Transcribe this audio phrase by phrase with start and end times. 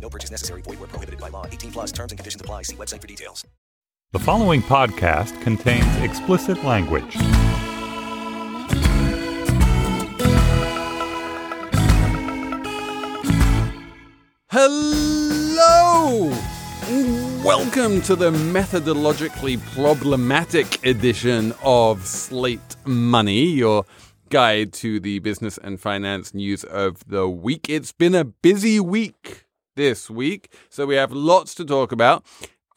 [0.00, 0.62] No purchase necessary.
[0.62, 1.46] Void where prohibited by law.
[1.46, 2.62] 18 plus terms and conditions apply.
[2.62, 3.44] See website for details.
[4.12, 7.14] The following podcast contains explicit language.
[14.50, 16.30] Hello!
[17.44, 23.84] Welcome to the methodologically problematic edition of Slate Money, your
[24.28, 27.68] guide to the business and finance news of the week.
[27.68, 32.24] It's been a busy week this week, so we have lots to talk about.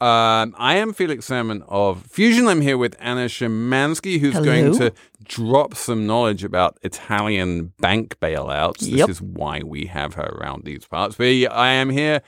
[0.00, 2.48] Um, I am Felix Salmon of Fusion.
[2.48, 8.82] I'm here with Anna Szymanski, who's going to drop some knowledge about Italian bank bailouts.
[8.82, 9.06] Yep.
[9.06, 11.16] This is why we have her around these parts.
[11.16, 12.22] We, I am here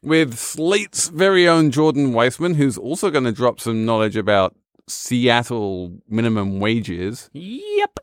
[0.00, 4.54] with Slate's very own Jordan Weissmann, who's also going to drop some knowledge about
[4.86, 7.28] Seattle minimum wages.
[7.32, 7.98] Yep.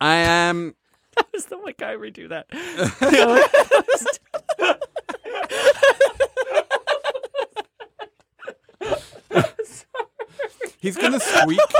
[0.00, 0.74] I am.
[1.16, 2.48] That was the like I redo that.
[10.80, 11.58] He's going to squeak.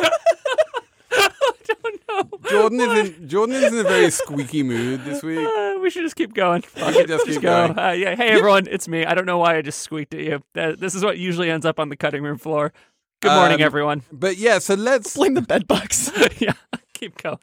[1.12, 1.31] I
[1.66, 2.38] don't know.
[2.50, 3.28] Jordan is in.
[3.28, 5.47] Jordan is in a very squeaky mood this week.
[5.47, 6.62] Uh, we should just keep going.
[6.62, 7.09] Fuck should it.
[7.09, 7.69] just Just keep go.
[7.69, 7.78] going.
[7.78, 8.15] Uh, yeah.
[8.16, 9.04] Hey everyone, it's me.
[9.04, 10.42] I don't know why I just squeaked at you.
[10.54, 12.72] That, this is what usually ends up on the cutting room floor.
[13.21, 14.03] Good morning, Um, everyone.
[14.10, 15.15] But yeah, so let's.
[15.15, 16.10] Blame the bed bugs.
[16.38, 16.53] yeah.
[16.94, 17.38] Keep going.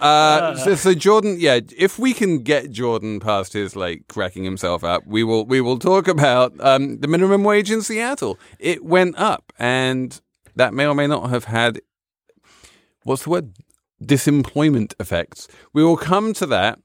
[0.00, 4.82] Uh, so, so Jordan, yeah, if we can get Jordan past his like cracking himself
[4.82, 8.38] up, we will we will talk about um, the minimum wage in Seattle.
[8.58, 10.18] It went up, and
[10.56, 11.80] that may or may not have had
[13.04, 13.52] what's the word
[14.02, 15.46] disemployment effects.
[15.74, 16.78] We will come to that,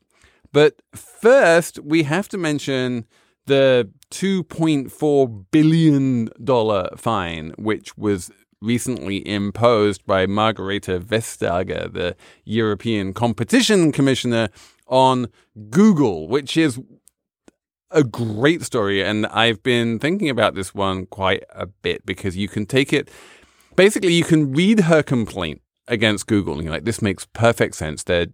[0.52, 3.06] but first we have to mention
[3.46, 8.32] the two point four billion dollar fine, which was
[8.66, 14.50] recently imposed by Margrethe Vestager, the European Competition Commissioner,
[14.88, 15.28] on
[15.70, 16.80] Google, which is
[17.92, 19.04] a great story.
[19.04, 23.10] And I've been thinking about this one quite a bit because you can take it.
[23.76, 28.04] Basically, you can read her complaint against Google and you're like, this makes perfect sense.
[28.04, 28.28] They're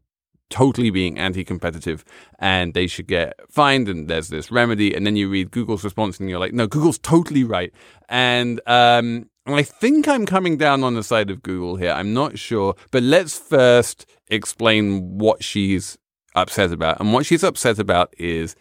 [0.52, 2.04] totally being anti-competitive
[2.38, 6.20] and they should get fined and there's this remedy and then you read google's response
[6.20, 7.74] and you're like no google's totally right
[8.10, 11.92] and um I think I'm coming down on the side of Google here.
[11.92, 12.76] I'm not sure.
[12.92, 15.98] But let's first explain what she's
[16.36, 17.00] upset about.
[17.00, 18.56] And what she's upset about is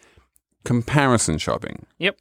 [0.65, 1.85] comparison shopping.
[1.99, 2.17] Yep.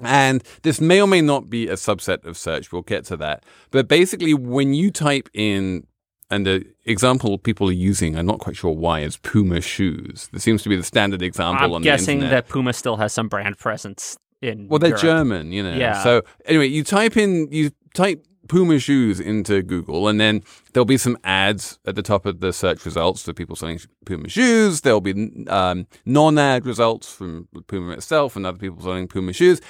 [0.00, 2.72] And this may or may not be a subset of search.
[2.72, 3.44] We'll get to that.
[3.70, 5.86] But basically, when you type in,
[6.28, 10.28] and the example people are using, I'm not quite sure why, is Puma shoes.
[10.32, 12.08] This seems to be the standard example I'm on the internet.
[12.08, 14.66] I'm guessing that Puma still has some brand presence in.
[14.66, 15.02] Well, they're Europe.
[15.02, 15.74] German, you know.
[15.74, 16.02] Yeah.
[16.02, 20.42] So anyway, you type in you type Puma shoes into Google, and then
[20.72, 24.28] there'll be some ads at the top of the search results for people selling Puma
[24.28, 24.80] shoes.
[24.80, 29.60] There'll be um, non-ad results from Puma itself and other people selling Puma shoes,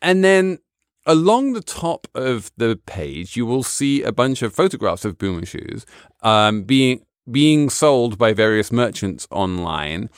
[0.00, 0.58] and then
[1.06, 5.44] along the top of the page, you will see a bunch of photographs of Puma
[5.44, 5.84] shoes
[6.22, 10.10] um, being being sold by various merchants online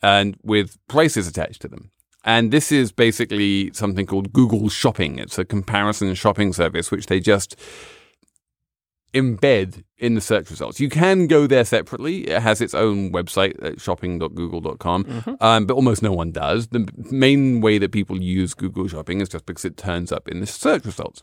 [0.00, 1.90] and with prices attached to them.
[2.24, 5.18] And this is basically something called Google Shopping.
[5.18, 7.56] It's a comparison shopping service which they just
[9.12, 10.80] embed in the search results.
[10.80, 12.28] You can go there separately.
[12.28, 16.68] It has its own website at shopping.google.com, um, but almost no one does.
[16.68, 20.40] The main way that people use Google Shopping is just because it turns up in
[20.40, 21.22] the search results.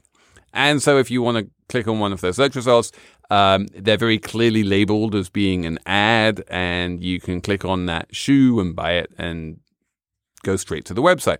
[0.53, 2.91] And so if you want to click on one of their search results,
[3.29, 8.15] um, they're very clearly labeled as being an ad, and you can click on that
[8.15, 9.59] shoe and buy it and
[10.43, 11.39] go straight to the website.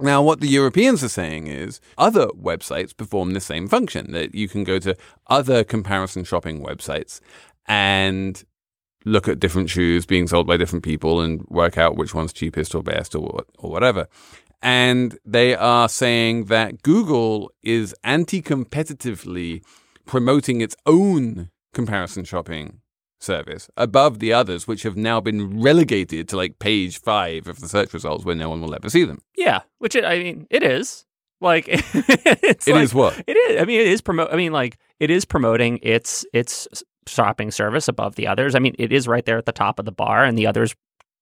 [0.00, 4.48] Now, what the Europeans are saying is other websites perform the same function, that you
[4.48, 4.96] can go to
[5.26, 7.20] other comparison shopping websites
[7.66, 8.42] and
[9.04, 12.74] look at different shoes being sold by different people and work out which one's cheapest
[12.74, 14.08] or best or, or whatever.
[14.62, 19.62] And they are saying that Google is anti competitively
[20.06, 22.80] promoting its own comparison shopping
[23.20, 27.68] service above the others, which have now been relegated to like page five of the
[27.68, 29.20] search results where no one will ever see them.
[29.36, 31.04] Yeah, which it, I mean, it is.
[31.40, 33.22] Like it's It like- is what?
[33.26, 33.60] it is.
[33.62, 34.32] I mean, it is promote.
[34.32, 36.66] I mean, like it is promoting its its
[37.06, 38.54] shopping service above the others.
[38.54, 40.74] I mean, it is right there at the top of the bar, and the others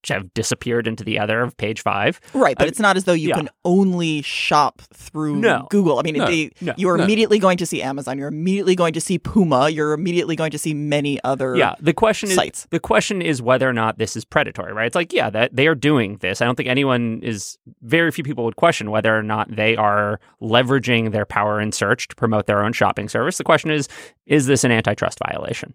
[0.06, 2.20] have disappeared into the other of page five.
[2.32, 3.34] Right, but I- it's not as though you yeah.
[3.36, 5.66] can only shop through No.
[5.70, 5.98] Google.
[5.98, 7.04] I mean, No, they, no, you're no.
[7.04, 8.16] immediately going to see Amazon.
[8.16, 9.68] You're immediately going to see Puma.
[9.70, 11.56] You're immediately going to see many other.
[11.56, 14.86] Yeah, the question is the question is whether or not this is predatory, right?
[14.86, 16.40] It's like, yeah, that they are doing this.
[16.40, 20.20] I don't think anyone is very few people would question whether or not they are
[20.40, 23.38] leveraging their power in search to promote their own shopping service.
[23.38, 23.88] The question is,
[24.26, 25.74] is this an antitrust violation?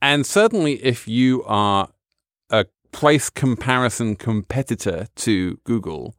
[0.00, 1.88] And certainly, if you are
[2.50, 6.14] a price comparison competitor to Google,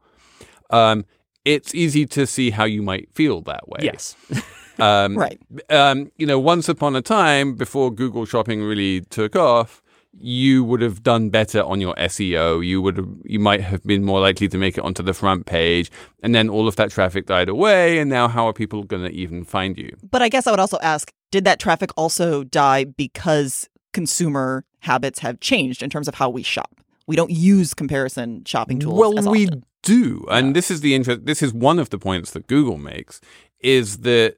[0.69, 1.06] um,
[1.45, 3.80] it's easy to see how you might feel that way.
[3.81, 4.16] Yes.
[4.80, 5.38] Um, Right.
[5.69, 9.83] Um, you know, once upon a time, before Google Shopping really took off,
[10.18, 12.66] you would have done better on your SEO.
[12.66, 15.45] You would have, you might have been more likely to make it onto the front
[15.45, 15.92] page,
[16.24, 18.00] and then all of that traffic died away.
[18.00, 19.95] And now, how are people going to even find you?
[20.10, 25.20] But I guess I would also ask did that traffic also die because consumer habits
[25.20, 26.80] have changed in terms of how we shop?
[27.08, 29.00] We don't use comparison shopping tools.
[29.00, 29.50] Well, as we
[29.84, 31.26] do, and this is the interest.
[31.26, 33.20] This is one of the points that Google makes
[33.62, 34.36] is that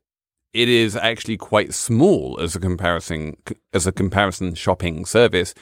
[0.53, 3.35] it is actually quite small as a comparison
[3.73, 5.53] as a comparison shopping service.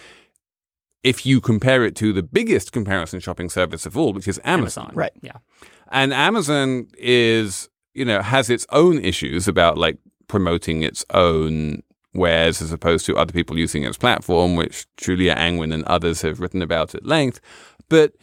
[1.04, 4.92] If you compare it to the biggest comparison shopping service of all, which is Amazon,
[4.94, 5.14] Right.
[5.22, 5.38] Yeah.
[5.92, 9.98] and Amazon is, you know, has its own issues about like
[10.28, 11.82] promoting its own
[12.14, 16.40] wares as opposed to other people using its platform, which Julia Angwin and others have
[16.40, 17.40] written about at length.
[17.88, 18.14] But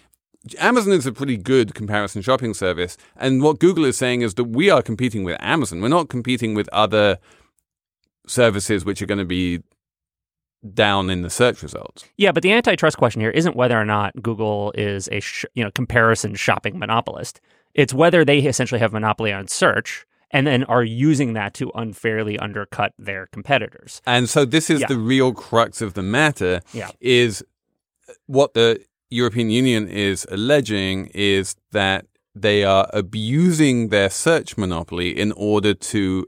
[0.59, 2.97] Amazon is a pretty good comparison shopping service.
[3.17, 5.81] And what Google is saying is that we are competing with Amazon.
[5.81, 7.19] We're not competing with other
[8.27, 9.62] services which are going to be
[10.75, 12.05] down in the search results.
[12.17, 15.62] Yeah, but the antitrust question here isn't whether or not Google is a sh- you
[15.62, 17.41] know comparison shopping monopolist.
[17.75, 22.38] It's whether they essentially have monopoly on search and then are using that to unfairly
[22.38, 24.02] undercut their competitors.
[24.06, 24.87] And so this is Yeah.
[24.88, 26.90] the real crux of the matter Yeah.
[27.00, 27.43] is
[28.08, 28.81] uh, what the
[29.11, 36.26] European Union is alleging is that they are abusing their search monopoly in order to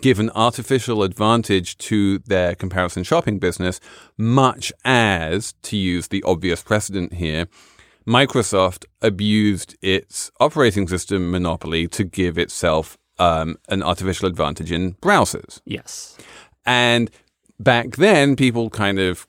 [0.00, 3.80] give an artificial advantage to their comparison shopping business,
[4.18, 7.46] much as, to use the obvious precedent here,
[8.06, 15.60] Microsoft abused its operating system monopoly to give itself um, an artificial advantage in browsers.
[15.64, 16.16] Yes.
[16.64, 17.10] And
[17.58, 19.26] back then, people kind of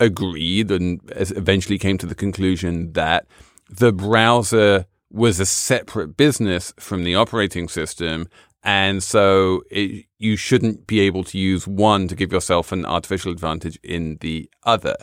[0.00, 3.26] agreed and eventually came to the conclusion that
[3.68, 8.28] the browser was a separate business from the operating system.
[8.62, 13.32] And so it, you shouldn't be able to use one to give yourself an artificial
[13.32, 14.96] advantage in the other.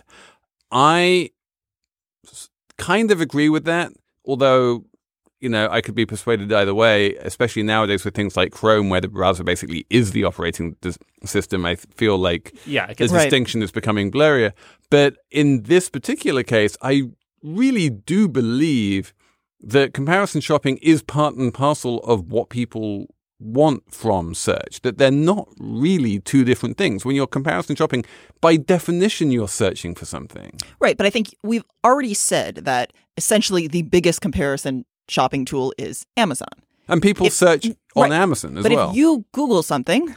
[0.71, 1.31] I
[2.77, 3.91] kind of agree with that,
[4.25, 4.85] although
[5.45, 8.99] you know, I could be persuaded either way, especially nowadays with things like Chrome, where
[8.99, 11.65] the browser basically is the operating dis- system.
[11.67, 13.21] I feel like Yeah, the Right.
[13.21, 14.53] distinction is becoming blurrier.
[14.89, 17.03] But in this particular case, I
[17.43, 19.13] really do believe
[19.61, 23.05] that comparison shopping is part and parcel of what people
[23.39, 27.05] want from search, that they're not really two different things.
[27.05, 28.03] When you're comparison shopping,
[28.41, 30.57] by definition, you're searching for something.
[30.79, 36.05] Right, but I think we've already said that essentially the biggest comparison shopping tool is
[36.17, 36.47] Amazon.
[36.87, 38.11] And people If- search on right.
[38.11, 38.87] Amazon as but well.
[38.87, 40.15] But if you Google something,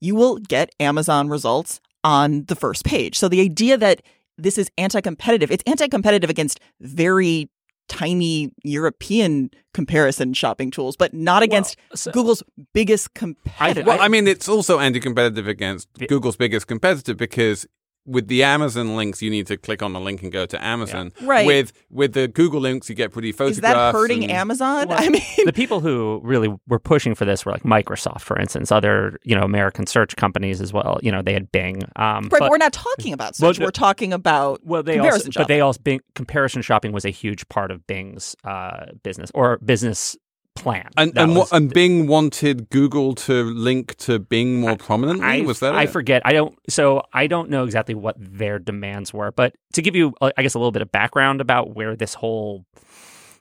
[0.00, 3.18] you will get Amazon results on the first page.
[3.18, 4.02] So the idea that
[4.36, 7.48] this is anti-competitive, it's anti-competitive against very
[7.88, 13.82] tiny European comparison shopping tools, but not against so- Google's biggest competitor.
[13.82, 17.66] I, Well, I mean, it's also anti-competitive against Google's biggest competitor because
[18.04, 21.12] with the Amazon links, you need to click on the link and go to Amazon.
[21.22, 21.46] Right.
[21.46, 23.58] With with the Google links, you get pretty photographs.
[23.58, 24.86] is that hurting and- Amazon?
[24.90, 28.72] I mean, the people who really were pushing for this were like Microsoft, for instance,
[28.72, 30.98] other you know American search companies as well.
[31.02, 31.82] You know, they had Bing.
[31.96, 33.58] Um, right, but, but- we're not talking about Well, search.
[33.58, 35.42] the- we're talking about well, they comparison also, shopping.
[35.44, 39.58] but they also Bing, comparison shopping was a huge part of Bing's uh, business or
[39.58, 40.16] business
[40.54, 40.88] plan.
[40.96, 45.24] And and, was- and Bing wanted Google to link to Bing more prominently.
[45.26, 45.90] I, was that I it?
[45.90, 46.22] forget.
[46.24, 46.58] I don't.
[46.68, 49.32] So I don't know exactly what their demands were.
[49.32, 52.14] But to give you, uh, I guess, a little bit of background about where this
[52.14, 52.64] whole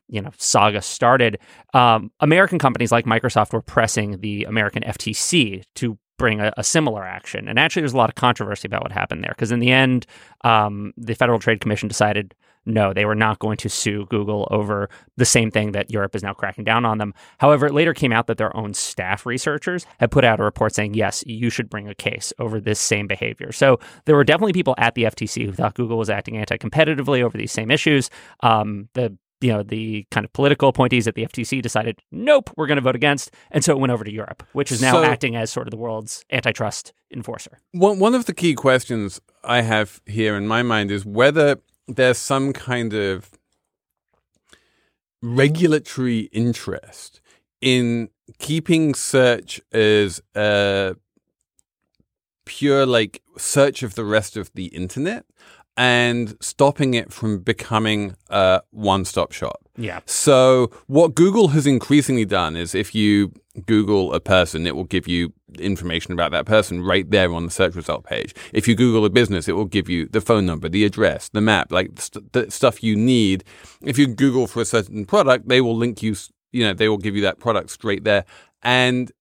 [0.08, 1.38] you know saga started,
[1.74, 7.03] um, American companies like Microsoft were pressing the American FTC to bring a, a similar
[7.03, 7.48] action.
[7.48, 10.06] And actually, there's a lot of controversy about what happened there because in the end,
[10.44, 12.34] um, the Federal Trade Commission decided
[12.65, 16.24] no, they were not going to sue Google over the same thing that Europe is
[16.24, 17.13] now cracking down on them.
[17.39, 20.75] However, it later came out that their own staff researchers had put out a report
[20.75, 23.51] saying, yes, you should bring a case over this same behavior.
[23.51, 27.24] So there were definitely people at the FTC who thought Google was acting anti competitively
[27.24, 28.10] over these same issues.
[28.41, 32.68] Um, the you know the kind of political appointees at the FTC decided, nope, we're
[32.68, 35.03] going to vote against, and so it went over to Europe, which is now So-
[35.03, 37.58] acting as sort of the world's antitrust enforcer.
[37.72, 41.60] One one of the key questions I have here in my mind is whether
[41.95, 43.31] there's some kind of
[45.21, 47.21] regulatory interest
[47.62, 50.95] in keeping search as a
[52.45, 55.25] pure like search of the rest of the internet
[55.77, 59.61] and stopping it from becoming a one-stop shop.
[59.77, 60.01] Yeah.
[60.05, 63.31] So what Google has increasingly done is if you
[63.65, 67.51] Google a person, it will give you information about that person right there on the
[67.51, 68.33] search result page.
[68.53, 71.41] If you Google a business, it will give you the phone number, the address, the
[71.41, 73.43] map, like st- the stuff you need.
[73.81, 76.15] If you Google for a certain product, they will link you,
[76.51, 78.25] you know, they will give you that product straight there.
[78.61, 79.11] And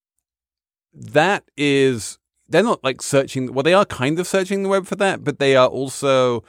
[0.93, 2.19] that is,
[2.51, 5.39] they're not like searching, well, they are kind of searching the web for that, but
[5.39, 6.45] they are also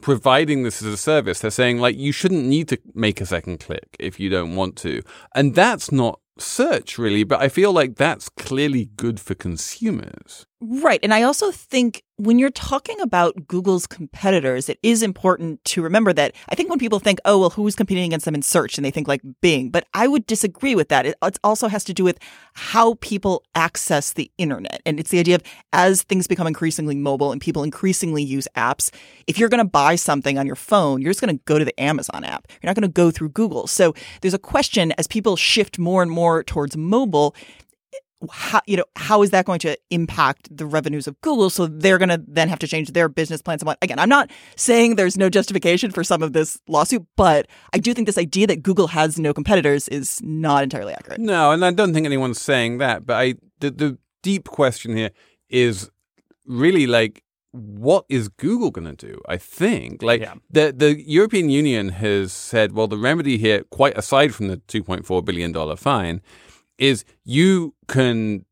[0.00, 1.40] providing this as a service.
[1.40, 4.76] They're saying, like, you shouldn't need to make a second click if you don't want
[4.78, 5.02] to.
[5.34, 10.46] And that's not search, really, but I feel like that's clearly good for consumers.
[10.64, 11.00] Right.
[11.02, 16.12] And I also think when you're talking about Google's competitors, it is important to remember
[16.12, 18.78] that I think when people think, oh, well, who's competing against them in search?
[18.78, 19.70] And they think like Bing.
[19.70, 21.04] But I would disagree with that.
[21.04, 22.20] It, also has to do with
[22.52, 24.80] how people access the internet.
[24.86, 25.42] And it's the idea of
[25.72, 28.94] as things become increasingly mobile and people increasingly use apps,
[29.26, 31.64] if you're going to buy something on your phone, you're just going to go to
[31.64, 32.46] the Amazon app.
[32.62, 33.66] You're not going to go through Google.
[33.66, 37.34] So there's a question as people shift more and more towards mobile
[38.30, 41.50] how you know how is that going to impact the revenues of Google?
[41.50, 43.78] So they're going to then have to change their business plans and what.
[43.82, 47.94] Again, I'm not saying there's no justification for some of this lawsuit, but I do
[47.94, 51.20] think this idea that Google has no competitors is not entirely accurate.
[51.20, 55.10] No, and I don't think anyone's saying that, but I the, the deep question here
[55.48, 55.90] is
[56.46, 59.20] really like what is Google going to do?
[59.28, 60.34] I think like Yeah.
[60.50, 65.22] the the European Union has said, well, the remedy here, quite aside from the 2.4
[65.24, 66.22] billion dollar fine,
[66.82, 68.44] is you can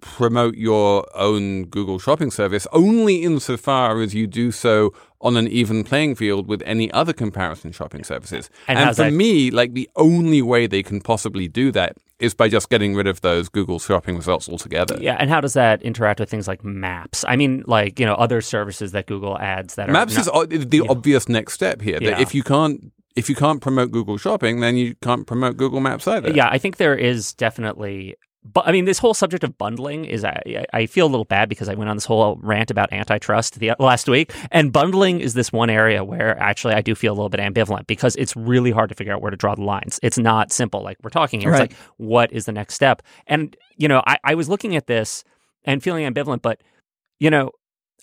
[0.00, 5.84] promote your own Google shopping service only insofar as you do so on an even
[5.84, 8.50] playing field with any other comparison shopping services.
[8.66, 12.48] And And, for me, like the only way they can possibly do that is by
[12.48, 14.96] just getting rid of those Google shopping results altogether.
[15.00, 17.24] Yeah, and how does that interact with things like Maps?
[17.28, 20.66] I mean, like you know, other services that Google adds that are Maps not- is
[20.66, 22.00] the obvious next step here.
[22.00, 22.20] That Yeah.
[22.20, 26.06] if you can't if you can't promote Google Shopping, then you can't promote Google Maps
[26.08, 26.30] either.
[26.30, 28.16] Yeah, I think there is definitely.
[28.44, 31.48] But I mean, this whole subject of bundling is I, I feel a little bad
[31.48, 35.34] because I went on this whole rant about antitrust the last week, and bundling is
[35.34, 38.72] this one area where actually I do feel a little bit ambivalent because it's really
[38.72, 40.00] hard to figure out where to draw the lines.
[40.02, 41.52] It's not simple like we're talking here.
[41.52, 41.70] Right.
[41.70, 43.02] It's like what is the next step?
[43.28, 45.22] And you know, I, I was looking at this
[45.64, 46.60] and feeling ambivalent, but
[47.20, 47.52] you know,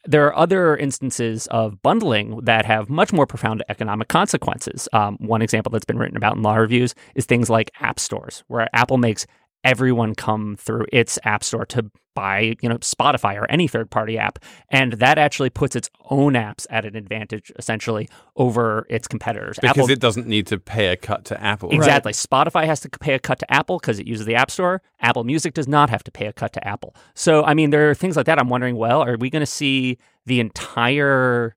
[0.05, 4.87] there are other instances of bundling that have much more profound economic consequences.
[4.93, 8.43] Um, one example that's been written about in law reviews is things like app stores,
[8.47, 9.27] where Apple makes
[9.63, 14.39] everyone come through its app store to buy, you know, Spotify or any third-party app,
[14.69, 19.57] and that actually puts its own apps at an advantage, essentially, over its competitors.
[19.61, 21.69] because Apple, it doesn't need to pay a cut to Apple.
[21.71, 22.11] Exactly.
[22.11, 24.81] Spotify has to pay a cut to Apple because it uses the App Store.
[24.99, 26.95] Apple Music does not have to pay a cut to Apple.
[27.13, 28.39] So, I mean, there are things like that.
[28.39, 31.55] I'm wondering, well, are we going to see the entire,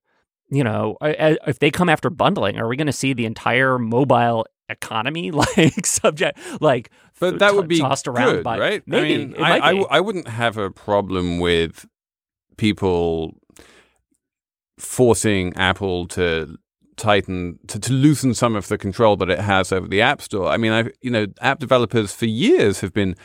[0.51, 3.27] you know, a- a- if they come after bundling, are we going to see the
[3.27, 8.59] entire mobile economy like subject, like, But that t- would be tossed around good, by
[8.59, 8.83] right?
[8.87, 9.79] Maybe I mean, I, I be.
[9.79, 11.87] w- I wouldn't have a problem with
[12.57, 13.35] people
[14.79, 16.57] forcing Apple to
[16.97, 20.49] tighten to, to loosen some of the control that it has over the App Store.
[20.49, 23.17] I mean, I you know, app developers for years have been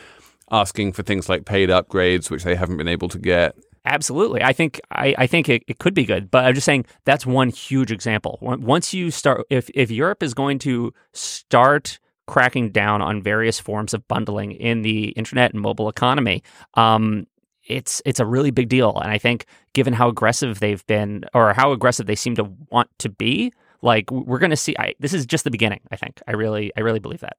[0.50, 3.54] asking for things like paid upgrades, which they haven't been able to get.
[3.88, 4.42] Absolutely.
[4.42, 7.24] I think I, I think it, it could be good, but I'm just saying that's
[7.24, 8.38] one huge example.
[8.42, 13.94] Once you start, if if Europe is going to start cracking down on various forms
[13.94, 16.42] of bundling in the internet and mobile economy,
[16.74, 17.26] um,
[17.64, 18.98] it's it's a really big deal.
[18.98, 22.90] And I think given how aggressive they've been, or how aggressive they seem to want
[22.98, 24.76] to be, like we're going to see.
[24.78, 25.80] I, this is just the beginning.
[25.90, 26.20] I think.
[26.28, 27.38] I really I really believe that.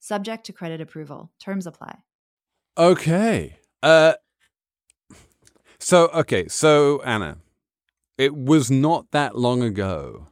[0.00, 1.30] Subject to credit approval.
[1.40, 1.98] Terms apply.
[2.78, 3.56] Okay.
[3.82, 4.14] Uh
[5.78, 7.38] so okay, so Anna,
[8.18, 10.26] it was not that long ago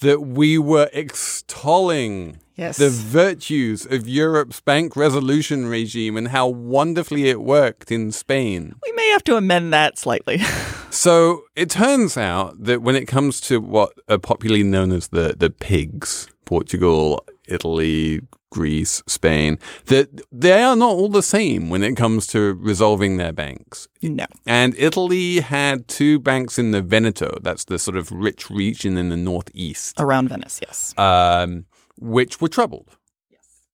[0.00, 2.76] that we were extolling Yes.
[2.76, 8.74] the virtues of Europe's bank resolution regime and how wonderfully it worked in Spain.
[8.84, 10.40] We may have to amend that slightly.
[10.90, 15.34] So it turns out that when it comes to what are popularly known as the,
[15.38, 21.96] the pigs, Portugal, Italy, Greece, Spain, that they are not all the same when it
[21.96, 23.88] comes to resolving their banks.
[24.02, 24.26] no.
[24.46, 29.08] And Italy had two banks in the Veneto, that's the sort of rich region in
[29.10, 30.94] the northeast, Around Venice, yes.
[30.96, 31.66] um,
[31.98, 32.96] which were troubled.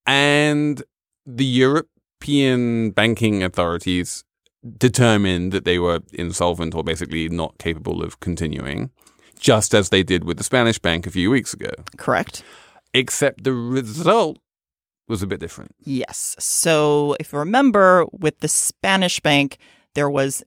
[0.06, 0.82] And
[1.24, 4.24] the European banking authorities
[4.76, 8.90] determined that they were insolvent or basically not capable of continuing,
[9.38, 11.70] just as they did with the Spanish bank a few weeks ago.
[11.96, 12.42] Correct.
[12.94, 14.38] Except the result
[15.08, 15.74] was a bit different.
[15.80, 16.36] Yes.
[16.38, 19.58] So if you remember, with the Spanish bank,
[19.94, 20.42] there was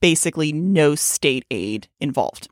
[0.00, 2.48] basically no state aid involved.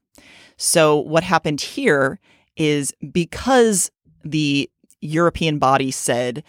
[0.57, 2.21] So what happened here
[2.57, 3.90] is because
[4.25, 6.45] the European body said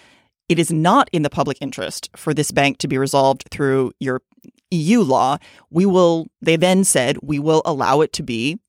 [0.50, 4.22] it is not in the public interest for this bank to be resolved through your
[4.70, 5.38] EU law,
[5.70, 8.60] we will they then said we will allow it to be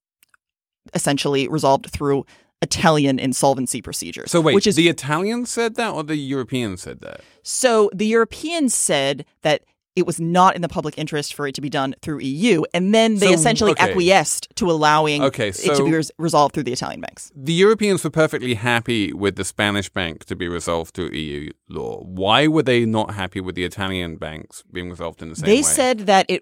[0.95, 2.25] essentially resolved through
[2.63, 4.31] Italian insolvency procedures.
[4.31, 7.21] So wait, which is the Italians said that or the Europeans said that?
[7.43, 9.63] so the Europeans said that
[9.95, 12.95] it was not in the public interest for it to be done through EU, and
[12.95, 13.91] then they So, essentially okay.
[13.91, 17.31] acquiesced to allowing Okay, it to be res- resolved through the Italian banks.
[17.37, 22.03] The Europeans were perfectly happy with the Spanish bank to be resolved through EU law.
[22.05, 25.57] Why were they not happy with the Italian banks being resolved in the same They
[25.57, 25.57] way?
[25.59, 26.41] They said that it.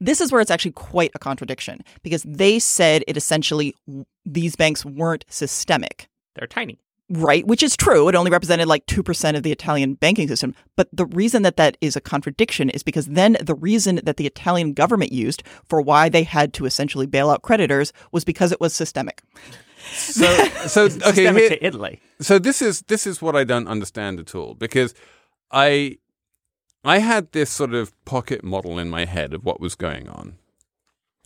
[0.00, 3.76] This is where it's actually quite a contradiction because they said it essentially
[4.24, 6.08] these banks weren't systemic.
[6.34, 6.78] They're tiny.
[7.12, 8.08] Right, which is true.
[8.08, 10.54] It only represented like 2% of the Italian banking system.
[10.76, 14.26] But the reason that that is a contradiction is because then the reason that the
[14.26, 18.60] Italian government used for why they had to essentially bail out creditors was because it
[18.60, 19.22] was systemic.
[19.92, 20.24] so,
[20.68, 20.90] so okay.
[20.90, 22.00] Systemic here- to Italy.
[22.20, 24.94] so this is this is what I don't understand at all because
[25.50, 25.98] I
[26.84, 30.36] I had this sort of pocket model in my head of what was going on,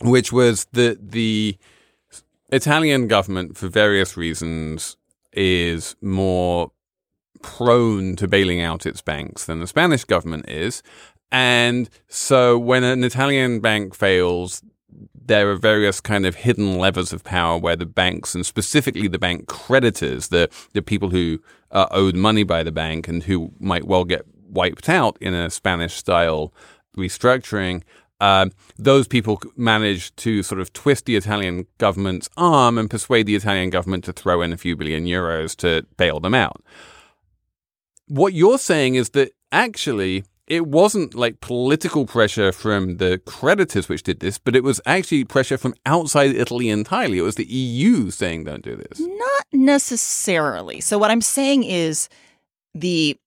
[0.01, 1.57] which was that the
[2.55, 4.97] Italian government, for various reasons,
[5.33, 6.71] is more
[7.41, 10.81] prone to bailing out its banks than the Spanish government is.
[11.31, 14.63] And so when an Italian bank fails,
[15.13, 19.19] there are various kind of hidden levers of power where the banks and specifically the
[19.19, 21.39] bank creditors, the, the people who
[21.71, 25.49] are owed money by the bank and who might well get wiped out in a
[25.49, 26.53] Spanish style
[26.95, 27.83] restructuring,
[28.21, 33.35] um, those people managed to sort of twist the Italian government's arm and persuade the
[33.35, 36.63] Italian government to throw in a few billion euros to bail them out.
[38.07, 44.03] What you're saying is that actually it wasn't like political pressure from the creditors which
[44.03, 47.17] did this, but it was actually pressure from outside Italy entirely.
[47.17, 48.99] It was the EU saying don't do this.
[48.99, 50.81] Not necessarily.
[50.81, 52.09] So what I'm saying is
[52.73, 53.17] the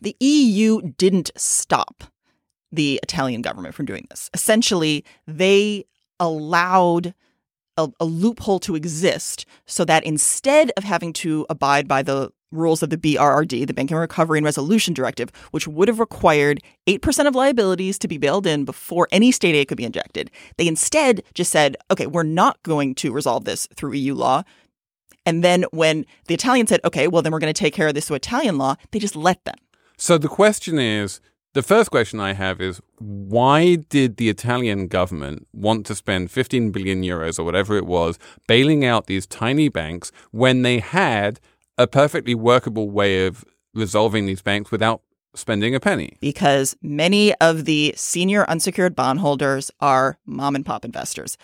[0.00, 2.04] the EU didn't stop
[2.76, 4.30] the Italian government from doing this.
[4.32, 5.84] Essentially, they
[6.20, 7.14] allowed
[7.76, 12.82] a, a loophole to exist so that instead of having to abide by the rules
[12.82, 17.34] of the BRRD, the Banking Recovery and Resolution Directive, which would have required 8% of
[17.34, 21.50] liabilities to be bailed in before any state aid could be injected, they instead just
[21.50, 24.42] said, okay, we're not going to resolve this through EU law.
[25.26, 27.94] And then when the Italians said, okay, well, then we're going to take care of
[27.94, 29.56] this through Italian law, they just let them.
[29.98, 31.20] So the question is
[31.56, 36.70] the first question I have is why did the Italian government want to spend 15
[36.70, 41.40] billion euros or whatever it was bailing out these tiny banks when they had
[41.78, 43.42] a perfectly workable way of
[43.72, 45.00] resolving these banks without
[45.34, 46.18] spending a penny?
[46.20, 51.38] because many of the senior unsecured bondholders are mom and pop investors.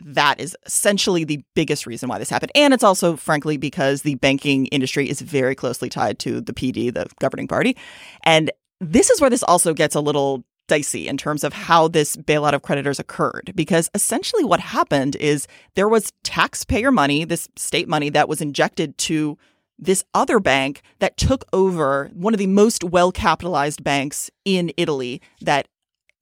[0.00, 2.52] That is essentially the biggest reason why this happened.
[2.54, 6.94] And it's also, frankly, because the banking industry is very closely tied to the PD,
[6.94, 7.76] the governing party.
[8.22, 12.16] And this is where this also gets a little dicey in terms of how this
[12.16, 13.52] bailout of creditors occurred.
[13.54, 18.98] Because essentially what happened is there was taxpayer money, this state money that was injected
[18.98, 19.38] to
[19.78, 25.20] this other bank that took over one of the most well capitalized banks in Italy
[25.40, 25.68] that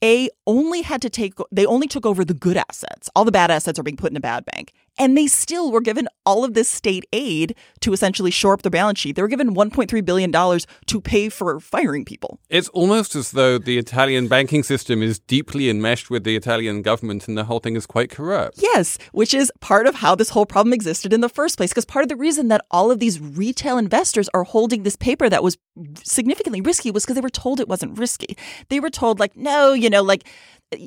[0.03, 3.09] a only had to take they only took over the good assets.
[3.15, 4.73] All the bad assets are being put in a bad bank.
[4.99, 8.71] And they still were given all of this state aid to essentially shore up their
[8.71, 9.17] balance sheet.
[9.17, 12.39] They were given 1.3 billion dollars to pay for firing people.
[12.49, 17.29] It's almost as though the Italian banking system is deeply enmeshed with the Italian government
[17.29, 18.61] and the whole thing is quite corrupt.
[18.63, 21.71] Yes, which is part of how this whole problem existed in the first place.
[21.71, 25.29] Because part of the reason that all of these retail investors are holding this paper
[25.29, 25.59] that was
[26.03, 28.37] significantly risky was because they were told it wasn't risky.
[28.69, 30.25] They were told, like, no, you know, like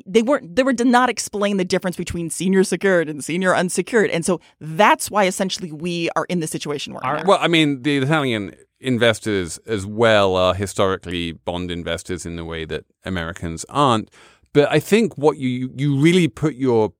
[0.06, 4.10] they weren't they were did not explain the difference between senior secured and senior unsecured
[4.10, 7.26] and so that's why essentially we are in the situation we're in.
[7.26, 12.64] Well, I mean, the Italian investors as well are historically bond investors in the way
[12.64, 14.10] that Americans aren't.
[14.52, 16.92] But I think what you you really put your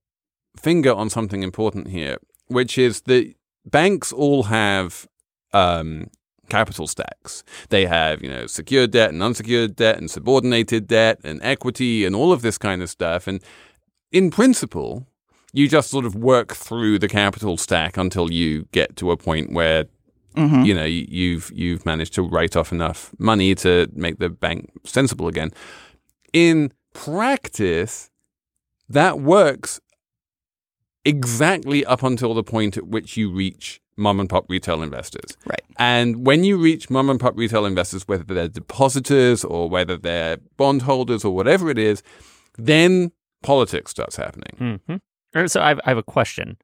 [0.57, 3.33] finger on something important here, which is that
[3.65, 5.07] banks all have
[5.53, 6.09] um,
[6.49, 7.43] capital stacks.
[7.69, 12.15] They have, you know, secured debt and unsecured debt and subordinated debt and equity and
[12.17, 13.27] all of this kind of stuff.
[13.27, 13.43] And
[14.13, 15.07] in principle,
[15.53, 19.53] you just sort of work through the capital stack until you get to a point
[19.53, 19.87] where
[20.37, 20.65] Mhm.
[20.67, 25.27] you know you've you've managed to write off enough money to make the bank sensible
[25.27, 25.51] again.
[26.33, 28.11] In practice,
[28.89, 29.81] that works
[31.05, 35.37] exactly up until the point at which you reach mom and pop retail investors.
[35.47, 35.63] Right.
[35.77, 40.39] And when you reach mom and pop retail investors, whether they're depositors or whether they're
[40.57, 42.03] bondholders or whatever it is,
[42.57, 44.79] then politics starts happening.
[44.89, 46.57] hmm So I have, I have a question: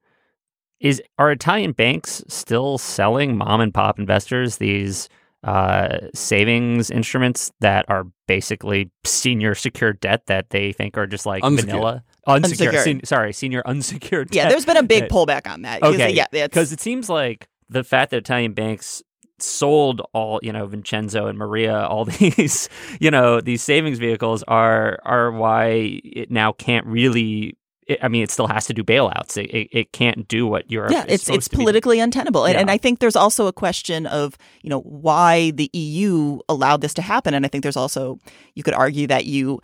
[0.80, 5.08] Is are Italian banks still selling mom and pop investors these
[5.44, 11.44] uh, savings instruments that are basically senior secured debt that they think are just like
[11.44, 11.70] Unsecured.
[11.70, 12.04] vanilla?
[12.26, 12.74] Unsecured.
[12.74, 12.84] Unsecured.
[12.84, 14.34] sen- sorry, senior unsecured.
[14.34, 15.82] yeah, there's been a big pullback on that.
[15.82, 19.02] Okay, yeah, because it seems like the fact that Italian banks
[19.38, 22.68] sold all, you know, Vincenzo and Maria, all these,
[23.00, 27.56] you know, these savings vehicles are are why it now can't really.
[27.86, 29.36] It, I mean, it still has to do bailouts.
[29.36, 30.92] It, it, it can't do what Europe.
[30.92, 34.70] yeah, it's it's politically untenable, and, and I think there's also a question of you
[34.70, 38.18] know why the EU allowed this to happen, and I think there's also
[38.54, 39.60] you could argue that you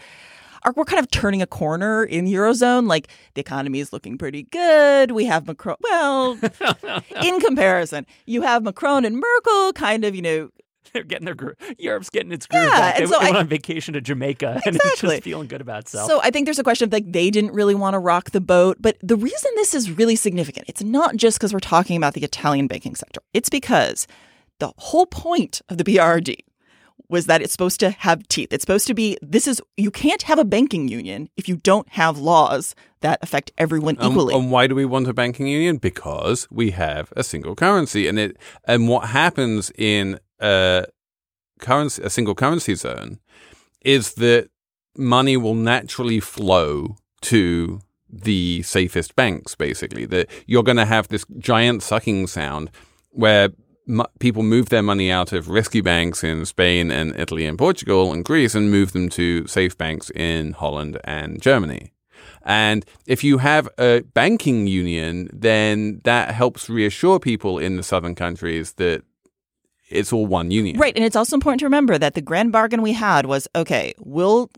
[0.63, 2.87] are we're kind of turning a corner in eurozone.
[2.89, 5.11] Like the economy is looking pretty good.
[5.13, 5.77] We have Macron.
[5.81, 6.39] Well,
[7.23, 10.51] in comparison, you have Macron and Merkel kind of you know
[10.93, 11.57] They're getting their.
[11.79, 12.97] Europe's getting its groove Yeah, back.
[12.97, 15.61] They, and so they I- went on vacation to Jamaica and it's just feeling good
[15.61, 16.11] about itself.
[16.11, 18.41] So I think there's a question of like they didn't really want to rock the
[18.41, 18.77] boat.
[18.81, 22.25] But the reason this is really significant, it's not just because we're talking about the
[22.25, 23.21] Italian banking sector.
[23.33, 24.07] It's because
[24.59, 26.37] the whole point of the BRRD
[27.09, 28.53] was that it's supposed to have teeth.
[28.53, 31.89] It's supposed to be this is you can't have a banking union if you don't
[31.91, 34.35] have laws that affect everyone Um, equally.
[34.35, 35.79] and why do we want a banking union?
[35.79, 40.87] Because we have a single currency, and it and what happens in a
[41.61, 43.19] currency, a single currency zone,
[43.85, 44.49] is that
[44.97, 49.55] money will naturally flow to the safest banks.
[49.55, 52.71] Basically, that you're going to have this giant sucking sound
[53.11, 53.51] where
[54.19, 58.25] people move their money out of risky banks in Spain and Italy and Portugal and
[58.25, 61.93] Greece and move them to safe banks in Holland and Germany.
[62.43, 68.15] And if you have a banking union, then that helps reassure people in the southern
[68.15, 69.03] countries that
[69.91, 70.79] it's all one union.
[70.79, 73.93] Right, and it's also important to remember that the grand bargain we had was okay,
[73.99, 74.51] we'll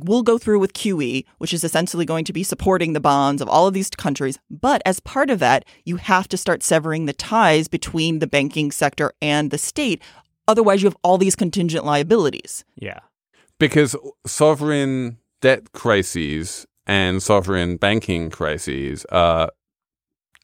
[0.00, 3.48] we'll go through with QE, which is essentially going to be supporting the bonds of
[3.48, 7.12] all of these countries, but as part of that, you have to start severing the
[7.12, 10.02] ties between the banking sector and the state.
[10.46, 12.64] Otherwise, you have all these contingent liabilities.
[12.76, 13.00] yeah.
[13.58, 13.94] Because
[14.26, 19.50] sovereign debt crises and sovereign banking crises are,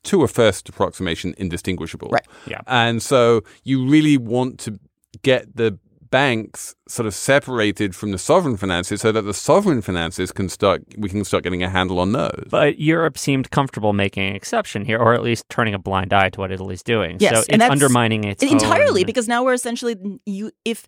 [0.05, 2.09] to a first approximation, indistinguishable.
[2.09, 2.27] Right.
[2.47, 2.61] Yeah.
[2.69, 4.79] And so you really want to
[5.23, 5.79] get the
[6.11, 10.83] banks sort of separated from the sovereign finances so that the sovereign finances can start
[10.99, 12.45] we can start getting a handle on those.
[12.51, 16.31] But Europe seemed comfortable making an exception here, or at least turning a blind eye
[16.31, 17.17] to what Italy's doing.
[17.21, 19.97] Yes, so and it's that's- undermining its entirely own- because now we're essentially
[20.27, 20.87] you if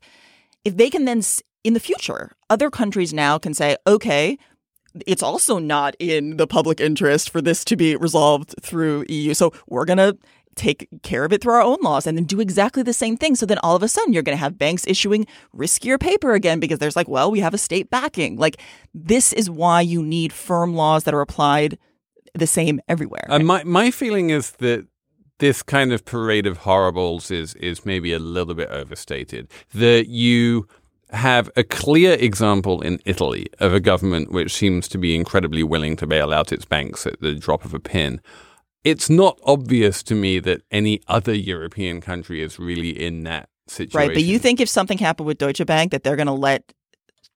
[0.64, 1.22] if they can then
[1.64, 4.36] in the future other countries now can say okay
[5.06, 9.52] it's also not in the public interest for this to be resolved through EU so
[9.68, 10.16] we're going to
[10.54, 13.34] take care of it through our own laws and then do exactly the same thing
[13.34, 16.60] so then all of a sudden you're going to have banks issuing riskier paper again
[16.60, 18.60] because there's like well we have a state backing like
[18.94, 21.78] this is why you need firm laws that are applied
[22.34, 24.86] the same everywhere And my my feeling is that
[25.42, 29.50] this kind of parade of horribles is is maybe a little bit overstated.
[29.74, 30.68] That you
[31.10, 35.96] have a clear example in Italy of a government which seems to be incredibly willing
[35.96, 38.20] to bail out its banks at the drop of a pin.
[38.84, 44.08] It's not obvious to me that any other European country is really in that situation.
[44.08, 44.14] Right.
[44.14, 46.72] But you think if something happened with Deutsche Bank that they're going to let,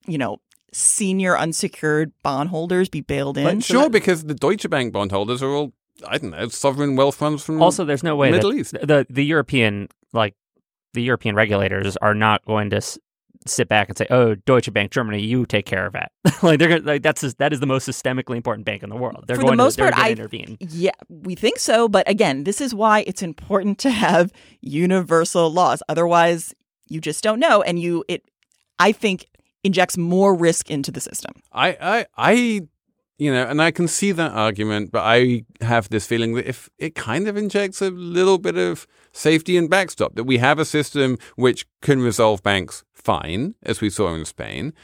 [0.07, 0.39] you know,
[0.73, 3.45] senior unsecured bondholders be bailed in?
[3.45, 5.73] But So sure, that- because the Deutsche Bank bondholders are all,
[6.07, 8.73] I don't know, sovereign wealth funds from Also, there's no way Middle that East.
[8.83, 10.35] the the European like
[10.95, 12.99] the European regulators are not going to s-
[13.49, 16.69] sit back and say, "Oh, Deutsche Bank, Germany, you take care of that." like they're
[16.69, 19.25] gonna, like that's just- that is the most systemically important bank in the world.
[19.27, 20.57] They're For going the most to, part, I to intervene.
[20.61, 21.89] Yeah, we think so.
[21.89, 25.83] But again, this is why it's important to have universal laws.
[25.89, 26.55] Otherwise,
[26.89, 27.63] you just don't know.
[27.63, 28.23] And you, it,
[28.79, 29.27] I think,
[29.65, 31.33] injects more risk into the system.
[31.53, 32.61] I, I, I,
[33.19, 36.69] you know, and I can see that argument, but I have this feeling that if
[36.79, 40.65] it kind of injects a little bit of safety and backstop, that we have a
[40.65, 44.75] system which can resolve banks fine, as we saw in Spain.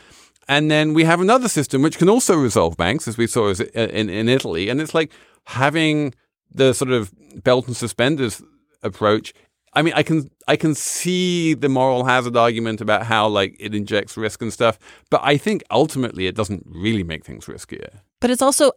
[0.49, 3.65] And then we have another system which can also resolve banks, as we saw uh,
[3.75, 4.69] in, in Italy.
[4.71, 5.13] And it's like
[5.45, 6.15] having
[6.51, 8.43] the sort of belt and suspenders
[8.83, 9.35] approach.
[9.75, 13.75] I mean, I can I can see the moral hazard argument about how like it
[13.75, 14.79] injects risk and stuff,
[15.11, 18.01] but I think ultimately it doesn't really make things riskier.
[18.23, 18.71] But it's also,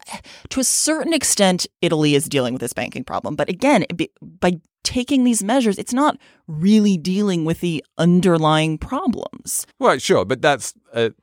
[0.50, 3.36] to a certain extent, Italy is dealing with this banking problem.
[3.36, 3.86] But again,
[4.22, 9.68] by taking these measures, it's not really dealing with the underlying problems.
[9.80, 11.14] Right, sure, but that's a,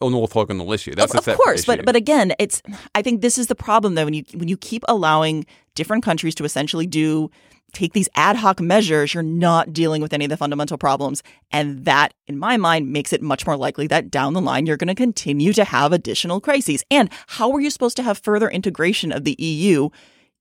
[0.00, 0.94] an orthogonal issue.
[0.94, 1.66] That's of, of course, issue.
[1.66, 2.62] but but again, it's.
[2.94, 6.36] I think this is the problem though when you when you keep allowing different countries
[6.36, 7.32] to essentially do
[7.72, 11.84] take these ad hoc measures, you're not dealing with any of the fundamental problems, and
[11.84, 14.88] that, in my mind, makes it much more likely that down the line you're going
[14.88, 16.84] to continue to have additional crises.
[16.90, 19.88] And how are you supposed to have further integration of the EU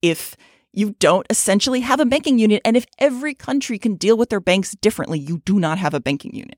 [0.02, 0.36] if
[0.72, 2.62] you don't essentially have a banking union?
[2.65, 6.00] And if every country can deal with their banks differently, you do not have a
[6.00, 6.58] banking union.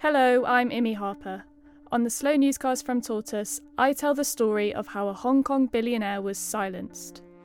[0.00, 1.44] Hello, I'm Imi Harper.
[1.92, 5.66] On the Slow Newscast from Tortoise, I tell the story of how a Hong Kong
[5.66, 7.22] billionaire was silenced.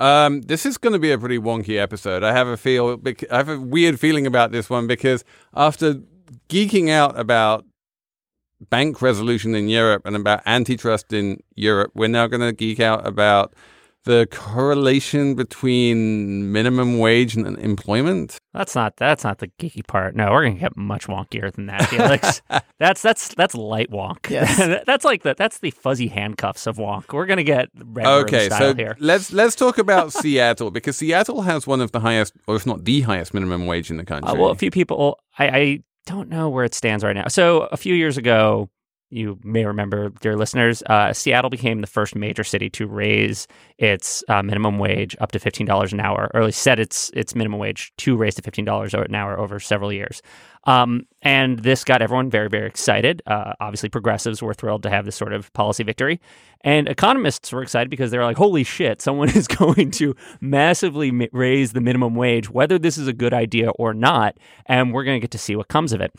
[0.00, 2.24] Um, this is going to be a pretty wonky episode.
[2.24, 2.98] I have a feel.
[3.30, 6.00] I have a weird feeling about this one because after
[6.48, 7.66] geeking out about
[8.70, 13.06] bank resolution in Europe and about antitrust in Europe, we're now going to geek out
[13.06, 13.54] about
[14.04, 18.38] the correlation between minimum wage and employment.
[18.54, 20.16] That's not that's not the geeky part.
[20.16, 22.42] No, we're gonna get much wonkier than that, Felix.
[22.78, 24.30] that's that's that's light wonk.
[24.30, 24.56] Yes.
[24.86, 27.12] that's like the that's the fuzzy handcuffs of wonk.
[27.12, 28.96] We're gonna get red room Okay, style so here.
[29.00, 32.84] let's let's talk about Seattle because Seattle has one of the highest, or if not
[32.84, 34.30] the highest, minimum wage in the country.
[34.30, 35.18] Uh, well, a few people.
[35.38, 37.28] I, I don't know where it stands right now.
[37.28, 38.70] So a few years ago,
[39.10, 44.22] you may remember, dear listeners, uh, Seattle became the first major city to raise its
[44.28, 47.34] uh, minimum wage up to fifteen dollars an hour, or at least set its its
[47.34, 50.22] minimum wage to raise to fifteen dollars an hour over several years.
[50.64, 53.22] Um, and this got everyone very, very excited.
[53.26, 56.20] Uh, obviously, progressives were thrilled to have this sort of policy victory,
[56.62, 59.00] and economists were excited because they're like, "Holy shit!
[59.10, 63.70] Someone is going to massively raise the minimum wage, whether this is a good idea
[63.70, 66.12] or not, and we're going to get to see what comes of it."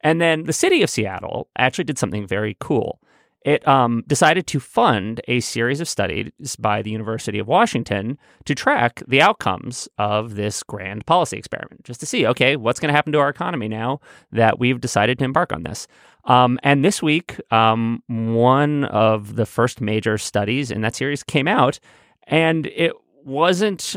[0.00, 3.00] And then the city of Seattle actually did something very cool.
[3.48, 8.54] It um, decided to fund a series of studies by the University of Washington to
[8.54, 12.94] track the outcomes of this grand policy experiment, just to see, okay, what's going to
[12.94, 14.00] happen to our economy now
[14.32, 15.88] that we've decided to embark on this.
[16.24, 21.48] Um, and this week, um, one of the first major studies in that series came
[21.48, 21.80] out,
[22.24, 22.92] and it
[23.24, 23.96] wasn't.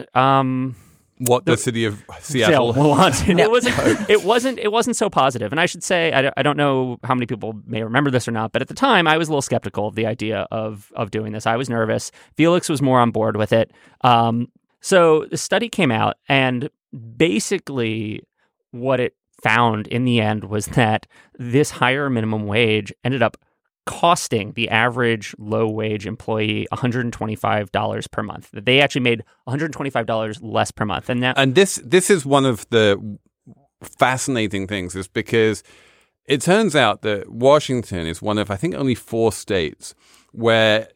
[1.27, 3.21] What the, city of Seattle wants.
[3.27, 4.09] it wasn't.
[4.09, 4.57] It wasn't.
[4.59, 5.51] It wasn't so positive.
[5.53, 8.27] And I should say, I, don't- I don't know how many people may remember this
[8.27, 10.91] or not, but at the time, I was a little skeptical of the idea of
[10.95, 11.45] of doing this.
[11.45, 12.11] I was nervous.
[12.37, 13.71] Felix was more on board with it.
[14.01, 14.47] Um,
[14.79, 16.69] so the study came out, and
[17.17, 18.23] basically,
[18.71, 21.05] what it found in the end was that
[21.37, 23.37] this higher minimum wage ended up
[23.85, 28.51] costing the average low wage employee $125 per month.
[28.51, 31.09] That They actually made $125 less per month.
[31.09, 33.17] And that and this this is one of the
[33.81, 35.63] fascinating things is because
[36.25, 39.95] it turns out that Washington is one of I think only four states
[40.31, 40.87] where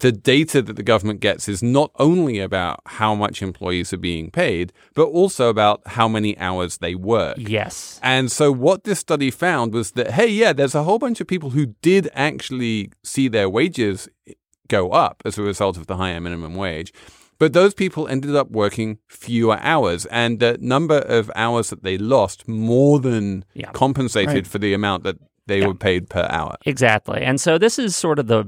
[0.00, 4.30] the data that the government gets is not only about how much employees are being
[4.30, 7.36] paid, but also about how many hours they work.
[7.38, 8.00] Yes.
[8.02, 11.26] And so what this study found was that, hey, yeah, there's a whole bunch of
[11.26, 14.08] people who did actually see their wages
[14.68, 16.92] go up as a result of the higher minimum wage.
[17.38, 21.98] But those people ended up working fewer hours, and the number of hours that they
[21.98, 23.72] lost more than Yeah.
[23.72, 24.46] compensated Right.
[24.46, 25.16] for the amount that
[25.48, 25.66] they Yeah.
[25.66, 26.54] were paid per hour.
[26.64, 27.20] Exactly.
[27.20, 28.44] And so this is sort of the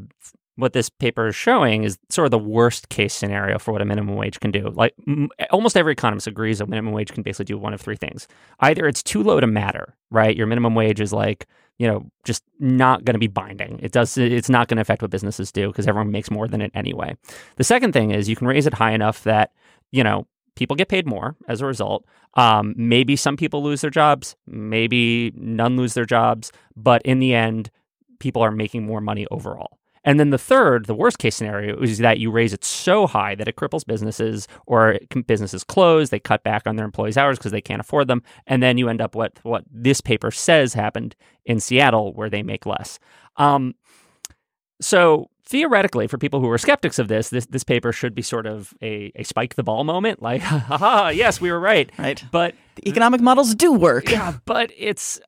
[0.56, 3.84] what this paper is showing is sort of the worst case scenario for what a
[3.84, 4.68] minimum wage can do.
[4.68, 7.96] Like m- almost every economist agrees a minimum wage can basically do one of three
[7.96, 8.28] things.
[8.60, 10.36] Either it's too low to matter, right?
[10.36, 11.46] Your minimum wage is like,
[11.78, 13.80] you know, just not going to be binding.
[13.82, 16.60] It does it's not going to affect what businesses do because everyone makes more than
[16.60, 17.16] it anyway.
[17.56, 19.50] The second thing is you can raise it high enough that,
[19.90, 22.04] you know, people get paid more as a result.
[22.34, 27.34] Um, maybe some people lose their jobs, maybe none lose their jobs, but in the
[27.34, 27.70] end,
[28.20, 29.78] people are making more money overall.
[30.04, 33.34] And then the third, the worst case scenario, is that you raise it so high
[33.36, 37.52] that it cripples businesses or businesses close, they cut back on their employees' hours because
[37.52, 41.16] they can't afford them, and then you end up what what this paper says happened
[41.46, 42.98] in Seattle, where they make less.
[43.36, 43.74] Um,
[44.80, 48.46] so theoretically, for people who are skeptics of this, this this paper should be sort
[48.46, 51.90] of a, a spike the ball moment, like, haha, yes, we were right.
[51.98, 52.22] Right.
[52.30, 54.10] But The economic models do work.
[54.10, 55.20] yeah, but it's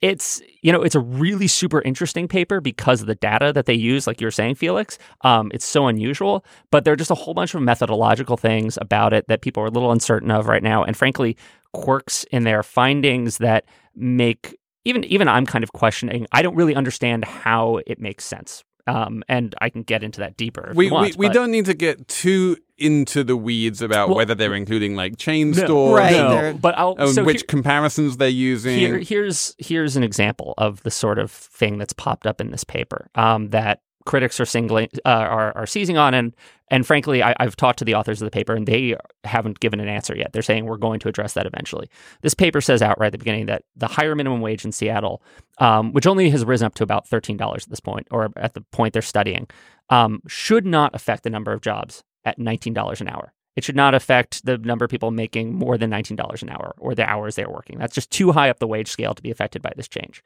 [0.00, 3.74] it's you know it's a really super interesting paper because of the data that they
[3.74, 4.98] use, like you were saying, Felix.
[5.22, 9.12] Um, it's so unusual, but there are just a whole bunch of methodological things about
[9.12, 11.36] it that people are a little uncertain of right now, and frankly,
[11.72, 16.26] quirks in their findings that make even even I'm kind of questioning.
[16.32, 18.64] I don't really understand how it makes sense.
[18.86, 20.68] Um, and I can get into that deeper.
[20.70, 23.82] If We, you want, we, we but- don't need to get too into the weeds
[23.82, 27.24] about Well- whether they're including like chain No, stores Right, no, but I'll and so
[27.24, 28.78] which here- comparisons they're using.
[28.78, 32.64] Here, here's here's an example of the sort of thing that's popped up in this
[32.64, 36.34] paper um, that critics are singling uh, are are seizing on, and
[36.70, 39.80] and frankly, I, I've talked to the authors of the paper, and they haven't given
[39.80, 40.32] an answer yet.
[40.32, 41.88] They're saying we're going to address that eventually.
[42.22, 45.22] This paper says outright at the beginning that the higher minimum wage in Seattle,
[45.58, 48.54] um, which only has risen up to about thirteen dollars at this point, or at
[48.54, 49.46] the point they're studying,
[49.90, 53.32] um, should not affect the number of jobs at nineteen dollars an hour.
[53.56, 56.94] It should not affect the number of people making more than $19 an hour or
[56.94, 57.76] the hours they're working.
[57.76, 60.22] That's just too high up the wage scale to be affected by this change.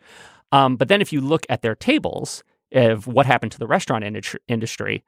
[0.53, 4.05] Um, but then if you look at their tables of what happened to the restaurant
[4.49, 5.03] industry,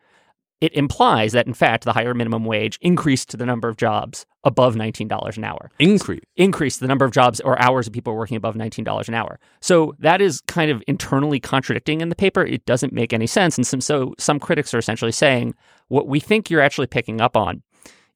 [0.61, 4.75] it implies that, in fact, the higher minimum wage increased the number of jobs above
[4.75, 6.23] $19 an hour Increase.
[6.37, 9.41] increase the number of jobs or hours of people working above $19 an hour.
[9.61, 12.45] So that is kind of internally contradicting in the paper.
[12.45, 13.57] It doesn't make any sense.
[13.59, 15.55] And some, so some critics are essentially saying
[15.89, 17.63] what we think you're actually picking up on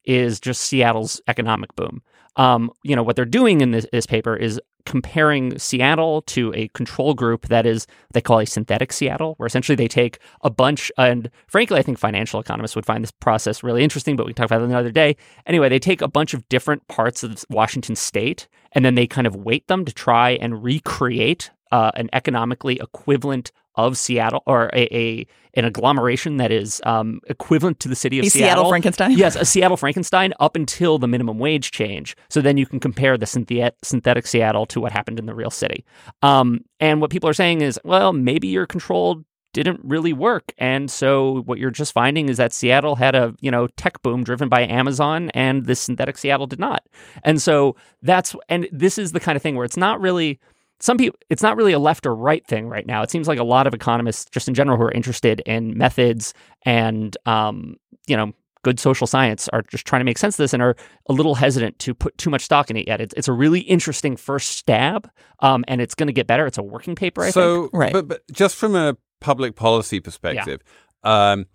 [0.05, 2.01] is just Seattle's economic boom.
[2.35, 6.67] Um, you know, what they're doing in this, this paper is comparing Seattle to a
[6.69, 10.91] control group that is they call a synthetic Seattle, where essentially they take a bunch
[10.97, 14.43] and frankly, I think financial economists would find this process really interesting, but we can
[14.43, 15.15] talk about it another day.
[15.45, 19.27] Anyway, they take a bunch of different parts of Washington state and then they kind
[19.27, 24.95] of weight them to try and recreate uh, an economically equivalent of Seattle or a,
[24.95, 29.11] a an agglomeration that is um, equivalent to the city of A Seattle Frankenstein?
[29.11, 32.15] Yes, a Seattle Frankenstein up until the minimum wage change.
[32.29, 35.49] So then you can compare the synthet- synthetic Seattle to what happened in the real
[35.49, 35.85] city.
[36.21, 40.91] Um, and what people are saying is, well, maybe your control didn't really work, and
[40.91, 44.47] so what you're just finding is that Seattle had a you know tech boom driven
[44.49, 46.83] by Amazon, and this synthetic Seattle did not.
[47.23, 50.39] And so that's and this is the kind of thing where it's not really
[50.79, 53.39] some people it's not really a left or right thing right now it seems like
[53.39, 56.33] a lot of economists just in general who are interested in methods
[56.65, 57.75] and um,
[58.07, 60.75] you know good social science are just trying to make sense of this and are
[61.07, 63.61] a little hesitant to put too much stock in it yet it's, it's a really
[63.61, 67.29] interesting first stab um, and it's going to get better it's a working paper i
[67.29, 67.93] so, think Right.
[67.93, 70.61] but, but just from a public policy perspective,
[71.03, 71.45] um,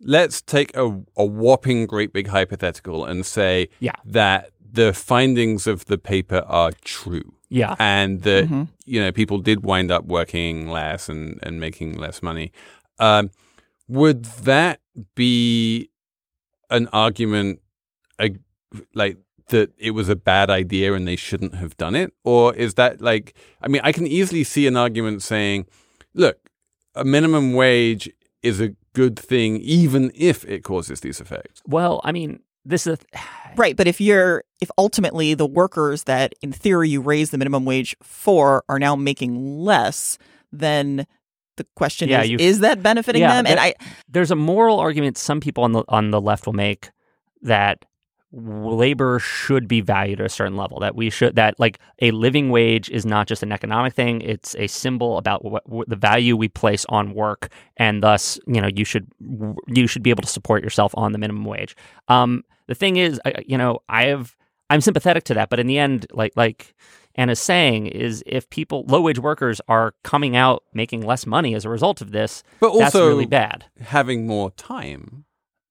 [0.00, 3.92] let's take a, a whopping great big hypothetical and say Yeah.
[4.06, 7.34] that the findings of the paper are true.
[7.50, 7.74] Yeah.
[7.78, 8.62] And that, Mm-hmm.
[8.86, 12.52] you know, people did wind up working less and, and making less money.
[12.98, 13.30] Um,
[13.88, 14.80] would that
[15.14, 15.90] be
[16.70, 17.60] an argument
[18.94, 19.16] like
[19.48, 22.12] that it was a bad idea and they shouldn't have done it?
[22.24, 25.66] Or is that like, I mean, I can easily see an argument saying,
[26.14, 26.38] look,
[26.94, 28.08] a minimum wage
[28.42, 31.62] is a good thing, even if it causes these effects.
[31.66, 32.98] well i mean this is
[33.56, 37.64] Right, but if you're if ultimately the workers that in theory you raise the minimum
[37.64, 40.18] wage for are now making less,
[40.52, 41.06] then
[41.56, 43.46] the question Yeah, is is that benefiting Yeah, them?
[43.46, 46.52] And that- I there's a moral argument some people on the on the left will
[46.52, 46.90] make
[47.42, 47.84] that
[48.32, 52.50] labor should be valued at a certain level that we should that like a living
[52.50, 56.36] wage is not just an economic thing it's a symbol about what, what the value
[56.36, 59.08] we place on work and thus you know you should
[59.66, 61.74] you should be able to support yourself on the minimum wage
[62.06, 64.36] um the thing is I, you know i have
[64.68, 66.74] i'm sympathetic to that but in the end like like
[67.16, 71.64] Anna's saying is if people low wage workers are coming out making less money as
[71.64, 75.24] a result of this But that's also really bad having more time.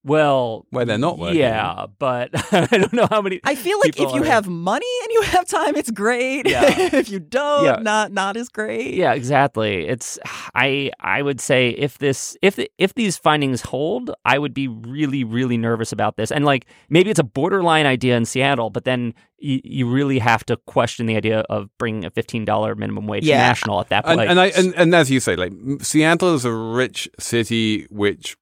[0.10, 1.40] Well, where they're not working.
[1.40, 3.40] Yeah, but I don't know how many.
[3.44, 6.48] I feel like if you are- have money and you have time, it's great.
[6.48, 6.64] Yeah.
[7.02, 7.78] if you don't, Yeah.
[7.82, 8.94] not not as great.
[8.96, 9.88] Yeah, exactly.
[9.88, 10.18] It's
[10.56, 14.68] I I would say if this if the, if these findings hold, I would be
[14.68, 16.32] really really nervous about this.
[16.32, 20.44] And like maybe it's a borderline idea in Seattle, but then you, you really have
[20.46, 23.38] to question the idea of bringing a fifteen dollar minimum wage Yeah.
[23.38, 24.30] national at that And, point.
[24.32, 28.36] and I and, and as you say, like Seattle is a rich city, which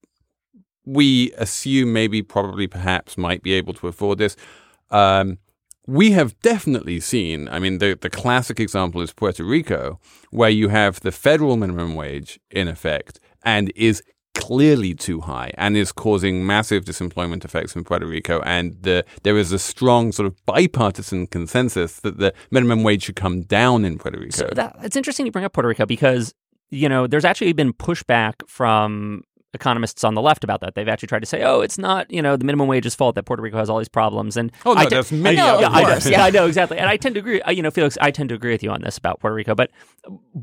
[0.88, 4.38] we assume maybe, probably, perhaps might be able to afford this.
[4.90, 5.38] Um,
[5.86, 7.48] we have definitely seen.
[7.50, 10.00] I mean, the the classic example is Puerto Rico,
[10.32, 14.02] where you have the federal minimum wage in effect and is
[14.34, 18.40] clearly too high and is causing massive disemployment effects in Puerto Rico.
[18.42, 23.16] And the, there is a strong sort of bipartisan consensus that the minimum wage should
[23.16, 24.38] come down in Puerto Rico.
[24.38, 26.34] So that, it's interesting you bring up Puerto Rico because
[26.70, 29.24] you know there's actually been pushback from
[29.54, 30.76] economists on the left about that.
[30.76, 33.24] They've actually tried to say, "Oh, it's not you know the minimum wage's fault that
[33.24, 35.70] Puerto Rico has all these problems." And Oh, no, I te- many I know, yeah,
[35.70, 37.42] I know, yeah, I know exactly, and I tend to agree.
[37.42, 39.56] uh, You know, Felix, I tend to agree with you on this about Puerto Rico.
[39.56, 39.72] But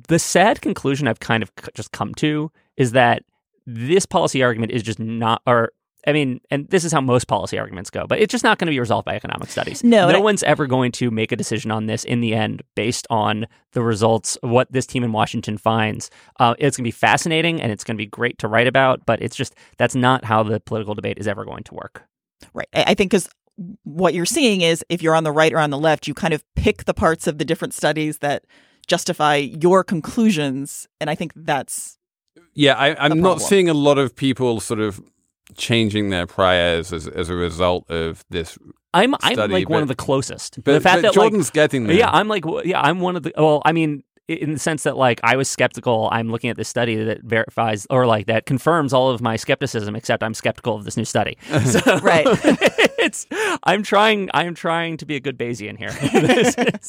[0.08, 3.22] the sad conclusion I've kind of just come to is that
[3.66, 5.72] this policy argument is just not, or
[6.06, 8.66] I mean, and this is how most policy arguments go, but it's just not going
[8.66, 9.82] to be resolved by economic studies.
[9.82, 12.34] No, no and I- one's ever going to make a decision on this in the
[12.34, 16.10] end based on the results of what this team in Washington finds.
[16.38, 19.06] Uh, it's going to be fascinating and it's going to be great to write about,
[19.06, 22.04] but it's just that's not how the political debate is ever going to work.
[22.52, 22.68] Right.
[22.74, 23.28] I I think because
[23.84, 26.34] what you're seeing is if you're on the right or on the left, you kind
[26.34, 28.44] of pick the parts of the different studies that
[28.86, 30.86] justify your conclusions.
[31.00, 31.98] And I think that's
[32.54, 35.00] Yeah, I, I'm not seeing a lot of people sort of
[35.56, 38.58] changing their priors as as a result of this.
[38.92, 40.62] I'm I'm study, like one of the closest.
[40.62, 41.96] But, the fact but that Jordan's like, getting there.
[41.96, 44.96] Yeah, I'm like yeah, I'm one of the well, I mean in the sense that
[44.96, 48.92] like I was skeptical, I'm looking at this study that verifies or like that confirms
[48.92, 51.36] all of my skepticism except I'm skeptical of this new study.
[51.64, 52.26] So Right.
[52.98, 53.26] it's
[53.64, 55.92] I'm trying I'm trying to be a good Bayesian here.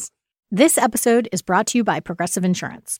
[0.51, 2.99] This episode is brought to you by Progressive Insurance.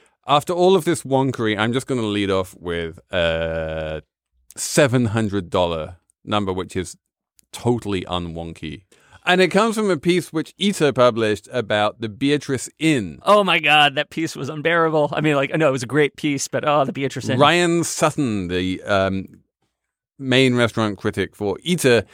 [0.27, 4.01] after all of this wonkery, I'm just going to lead off with a
[4.55, 6.95] seven hundred dollar number, which is
[7.51, 8.83] totally unwonky,
[9.25, 13.19] and it comes from a piece which Eater published about the Beatrice Inn.
[13.23, 15.09] oh my god, that piece was unbearable.
[15.13, 17.39] I mean like I know it was a great piece, but oh the Beatrice Inn.
[17.39, 19.41] Ryan Sutton, the um,
[20.17, 22.05] main restaurant critic for Eater,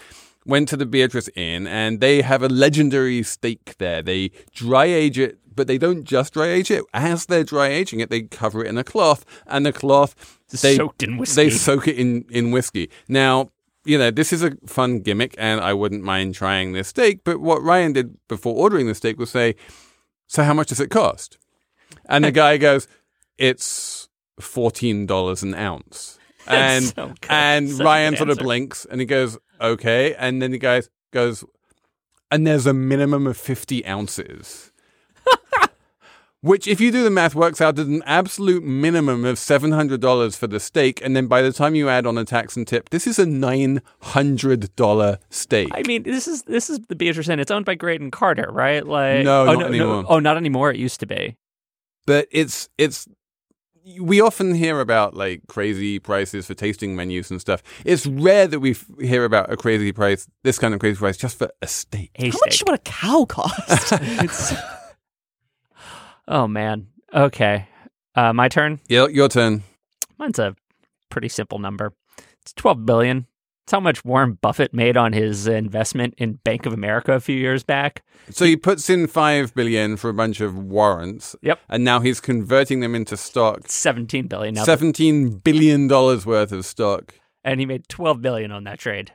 [0.45, 4.01] went to the Beatrice Inn and they have a legendary steak there.
[4.01, 6.85] They dry age it, but they don't just dry age it.
[6.93, 10.77] As they're dry aging it, they cover it in a cloth, and the cloth they
[10.77, 11.35] Soaked in whiskey.
[11.35, 12.89] They soak it in in whiskey.
[13.07, 13.51] Now.
[13.85, 17.21] You know, this is a fun gimmick, and I wouldn't mind trying this steak.
[17.23, 19.55] But what Ryan did before ordering the steak was say,
[20.27, 21.37] So, how much does it cost?
[22.09, 22.89] And the guy goes,
[23.37, 24.09] It's
[24.41, 26.19] $14 an ounce.
[26.47, 30.15] And so and Such Ryan good sort of blinks and he goes, okay.
[30.15, 30.81] And then the guy
[31.11, 31.43] goes,
[32.31, 34.71] and there's a minimum of 50 ounces.
[36.41, 40.45] Which, if you do the math, works out at an absolute minimum of $700 for
[40.45, 41.01] the steak.
[41.03, 43.25] And then by the time you add on a tax and tip, this is a
[43.25, 45.69] $900 steak.
[45.73, 47.39] I mean, this is this is the Beatrice Inn.
[47.39, 48.85] It's owned by Graydon Carter, right?
[48.85, 50.05] Like No, oh, not anymore.
[50.07, 50.71] oh, not anymore.
[50.71, 51.35] It used to be.
[52.05, 53.07] but it's it's
[54.01, 57.63] we often hear about like crazy prices for tasting menus and stuff.
[57.85, 61.15] It's rare that we f- hear about a crazy price, this kind of crazy price,
[61.17, 62.11] just for a steak.
[62.15, 63.93] A how much would a cow cost?
[66.27, 66.87] Oh man.
[67.13, 67.67] Okay,
[68.15, 68.79] uh, my turn.
[68.87, 69.63] Yeah, your turn.
[70.17, 70.55] Mine's a
[71.09, 71.93] pretty simple number.
[72.41, 73.27] It's twelve billion.
[73.63, 77.35] It's how much Warren Buffett made on his investment in Bank of America a few
[77.35, 78.01] years back.
[78.29, 81.35] So he puts in five billion for a bunch of warrants.
[81.41, 81.59] Yep.
[81.67, 83.67] And now he's converting them into stock.
[83.67, 87.15] Seventeen billion now, Seventeen billion dollars worth of stock.
[87.43, 89.11] and he made twelve billion on that trade.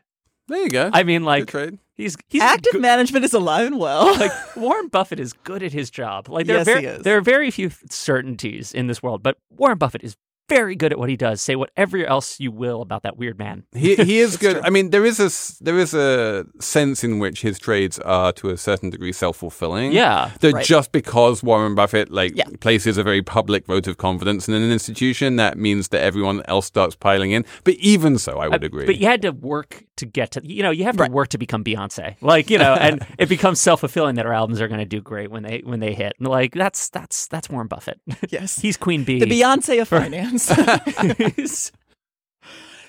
[0.49, 0.91] There you go.
[0.93, 1.79] I mean, like trade.
[1.95, 4.07] he's he's Active good- management is alive and well.
[4.19, 6.29] like Warren Buffett is good at his job.
[6.29, 7.03] Like there Yes, are very, he is.
[7.03, 10.17] there are very few certainties in this world, but Warren Buffett is
[10.55, 11.41] very good at what he does.
[11.41, 13.65] Say whatever else you will about that weird man.
[13.73, 14.57] He he is good.
[14.65, 18.33] I mean, there is a s- there is a sense in which his trades are
[18.33, 19.93] to a certain degree self fulfilling.
[19.93, 20.65] Yeah, that right.
[20.65, 22.45] just because Warren Buffett like Yeah.
[22.61, 26.67] places a very public vote of confidence in an institution, that means that everyone else
[26.67, 27.45] starts piling in.
[27.65, 28.87] But even so, I uh, would agree.
[28.87, 31.39] But you had to work to get to, you know, you have to work to
[31.39, 32.17] become Beyonce.
[32.21, 35.01] Like, you know, and it becomes self fulfilling that our albums are going to do
[35.01, 36.15] great when they when they hit.
[36.19, 38.01] And like that's that's that's Warren Buffett.
[38.29, 38.61] Yes.
[38.65, 39.19] He's Queen Bee.
[39.21, 40.42] the Beyonce of finance.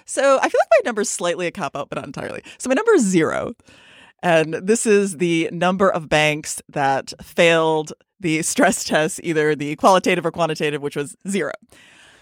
[0.06, 2.44] So I feel like my number is slightly a cop out, but not entirely.
[2.58, 3.54] So my number is zero.
[4.22, 10.26] And this is the number of banks that failed the stress test, either the qualitative
[10.26, 11.52] or quantitative, which was zero.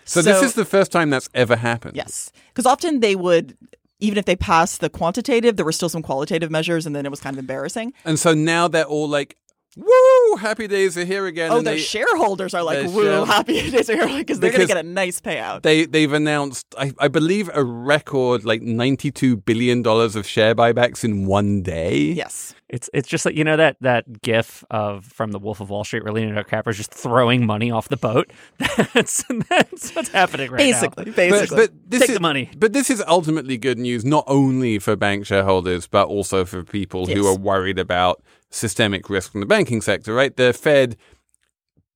[0.06, 1.96] so, this is the first time that's ever happened.
[1.96, 2.32] Yes.
[2.48, 3.56] Because often they would,
[4.00, 7.10] even if they passed the quantitative, there were still some qualitative measures, and then it
[7.10, 7.94] was kind of embarrassing.
[8.04, 9.38] And so now they're all like,
[9.78, 10.36] "Woo!
[10.38, 14.08] Happy days are here again." oh, the shareholders are like, woo, share- happy days are
[14.08, 15.62] here because they're going to get a nice payout.
[15.64, 20.56] They they've announced, I, I believe, a record like ninety two billion dollars of share
[20.56, 21.98] buybacks in one day.
[21.98, 22.54] yes.
[22.72, 25.84] It's it's just like you know that that gif of from the Wolf of Wall
[25.84, 28.32] Street where Leonardo DiCaprio is just throwing money off the boat.
[28.94, 31.12] That's that's what's happening right Basically, now.
[31.12, 31.58] basically.
[31.58, 32.50] But, but this Take is, the money.
[32.58, 37.08] But this is ultimately good news, not only for bank shareholders, but also for people
[37.08, 40.36] who are worried about systemic risk from the banking sector, right?
[40.36, 40.96] The Fed,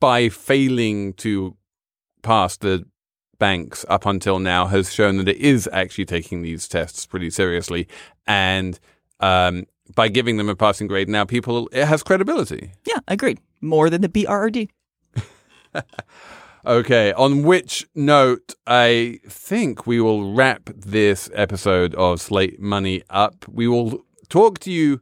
[0.02, 1.56] by failing to
[2.22, 2.86] pass the
[3.40, 7.88] banks up until now, has shown that it is actually taking these tests pretty seriously.
[8.28, 8.78] And
[9.22, 12.72] um, by giving them a passing grade now, people, it has credibility.
[12.86, 13.40] Yeah, agreed.
[13.62, 14.70] More than the BRRD.
[16.68, 23.46] Okay, on which note I think we will wrap this episode of Slate Money up.
[23.48, 25.00] We will talk to you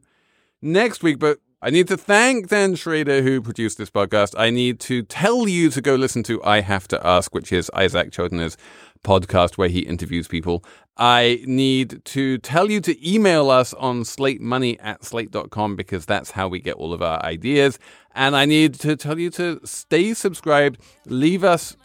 [0.60, 4.34] next week, but I need to thank Dan Schrader who produced this podcast.
[4.38, 7.70] I need to tell you to go listen to I Have to Ask, which is
[7.72, 8.58] Isaac Chotiner's
[9.04, 10.64] podcast where he interviews people.
[10.96, 16.48] I need to tell you to email us on slatemoney at slate.com because that's how
[16.48, 17.78] we get all of our ideas.
[18.14, 21.76] And I need to tell you to stay subscribed, leave us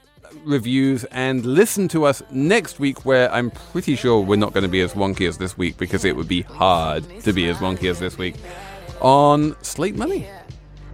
[0.46, 4.70] reviews, and listen to us next week, where I'm pretty sure we're not going to
[4.70, 7.90] be as wonky as this week because it would be hard to be as wonky
[7.90, 8.36] as this week
[9.02, 10.28] on Slate Money.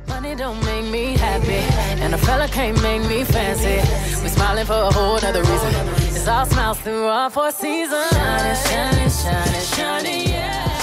[0.08, 1.64] Money don't make me happy,
[2.02, 3.78] and a fella can't make me fancy.
[4.22, 5.74] We smiling for a whole other reason.
[6.16, 8.10] It's all smiles through all four seasons.
[8.12, 10.75] Shining, shining, shining, shining, yeah.